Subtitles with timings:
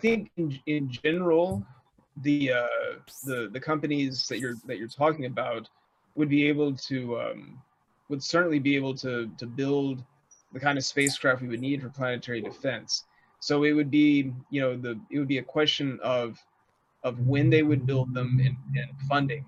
[0.00, 1.64] think in, in general,
[2.22, 2.66] the uh,
[3.24, 5.68] the the companies that you're that you're talking about
[6.14, 7.62] would be able to um,
[8.08, 10.02] would certainly be able to to build
[10.52, 13.04] the kind of spacecraft we would need for planetary defense.
[13.40, 16.38] So it would be, you know, the it would be a question of
[17.04, 19.44] of when they would build them and, and funding.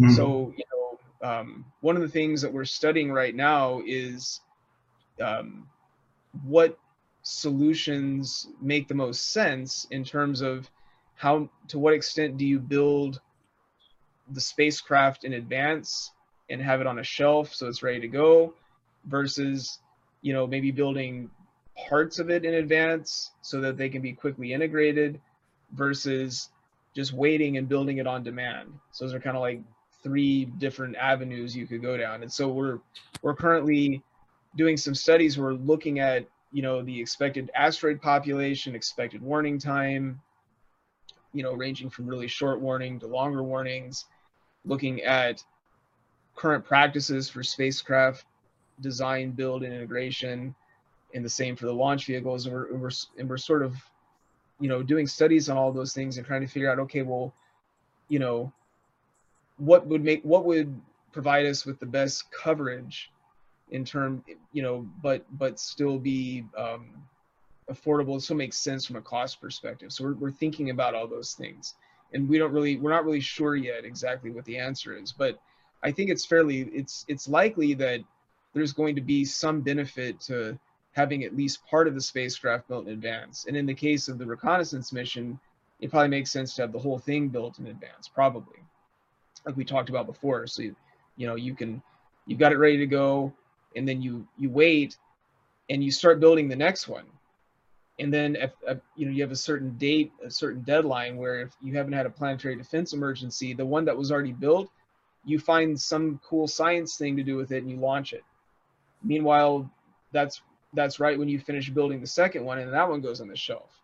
[0.00, 0.14] Mm-hmm.
[0.14, 4.40] So, you know, um, one of the things that we're studying right now is
[5.20, 5.68] um,
[6.44, 6.78] what
[7.28, 10.70] solutions make the most sense in terms of
[11.14, 13.20] how to what extent do you build
[14.30, 16.12] the spacecraft in advance
[16.48, 18.54] and have it on a shelf so it's ready to go
[19.04, 19.78] versus
[20.22, 21.30] you know maybe building
[21.76, 25.20] parts of it in advance so that they can be quickly integrated
[25.72, 26.48] versus
[26.94, 28.72] just waiting and building it on demand.
[28.90, 29.60] So those are kind of like
[30.02, 32.22] three different avenues you could go down.
[32.22, 32.78] And so we're
[33.22, 34.02] we're currently
[34.56, 35.38] doing some studies.
[35.38, 40.20] We're looking at you know the expected asteroid population expected warning time
[41.32, 44.06] you know ranging from really short warning to longer warnings
[44.64, 45.42] looking at
[46.36, 48.24] current practices for spacecraft
[48.80, 50.54] design, build, and integration,
[51.14, 52.46] and the same for the launch vehicles.
[52.46, 53.76] And we're, we're, and we're sort of,
[54.60, 57.34] you know, doing studies on all those things and trying to figure out, okay, well,
[58.08, 58.52] you know,
[59.56, 60.80] what would make, what would
[61.12, 63.10] provide us with the best coverage
[63.70, 66.90] in term, you know, but, but still be um,
[67.70, 69.92] affordable, it still makes sense from a cost perspective.
[69.92, 71.74] So we're, we're thinking about all those things.
[72.12, 75.38] And we don't really, we're not really sure yet exactly what the answer is, but
[75.82, 78.00] I think it's fairly, it's, it's likely that
[78.54, 80.58] there's going to be some benefit to
[80.92, 83.44] having at least part of the spacecraft built in advance.
[83.46, 85.38] And in the case of the reconnaissance mission,
[85.80, 88.58] it probably makes sense to have the whole thing built in advance, probably,
[89.44, 90.46] like we talked about before.
[90.46, 90.74] So, you,
[91.16, 91.82] you know, you can,
[92.26, 93.32] you've got it ready to go,
[93.76, 94.96] and then you you wait,
[95.70, 97.06] and you start building the next one.
[98.00, 101.40] And then, if, if you know, you have a certain date, a certain deadline where
[101.40, 104.70] if you haven't had a planetary defense emergency, the one that was already built,
[105.24, 108.24] you find some cool science thing to do with it and you launch it
[109.02, 109.70] Meanwhile,
[110.12, 110.42] that's
[110.74, 113.36] that's right when you finish building the second one and that one goes on the
[113.36, 113.80] shelf.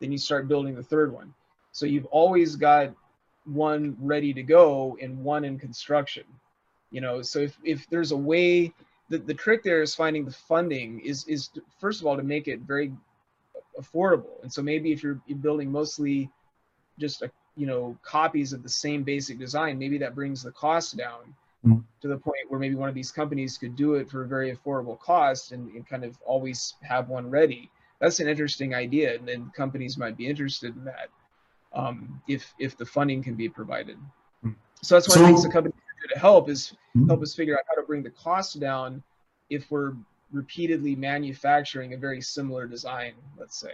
[0.00, 1.34] Then you start building the third one.
[1.72, 2.92] So you've always got
[3.44, 6.24] one ready to go and one in construction.
[6.90, 8.72] You know, so if, if there's a way
[9.08, 12.48] the, the trick there is finding the funding is is first of all to make
[12.48, 12.92] it very
[13.78, 14.42] affordable.
[14.42, 16.30] And so maybe if you're, building mostly
[16.98, 20.96] just a, you know copies of the same basic design, maybe that brings the cost
[20.96, 21.34] down
[21.64, 21.80] mm-hmm.
[22.00, 24.54] to the point where maybe one of these companies could do it for a very
[24.54, 27.70] affordable cost and, and kind of always have one ready.
[28.00, 31.08] That's an interesting idea, and then companies might be interested in that
[31.72, 33.96] um, if if the funding can be provided.
[34.44, 34.52] Mm-hmm.
[34.82, 35.74] So that's one so, of the things the company
[36.06, 37.08] to help is mm-hmm.
[37.08, 39.02] help us figure out how to bring the cost down
[39.50, 39.94] if we're
[40.32, 43.72] repeatedly manufacturing a very similar design, let's say.